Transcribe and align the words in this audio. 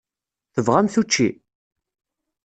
Tebɣamt 0.53 0.99
učči? 1.01 1.29